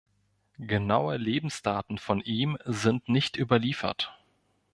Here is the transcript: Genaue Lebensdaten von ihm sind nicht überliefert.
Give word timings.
Genaue 0.57 1.17
Lebensdaten 1.17 1.99
von 1.99 2.21
ihm 2.21 2.57
sind 2.65 3.07
nicht 3.07 3.37
überliefert. 3.37 4.11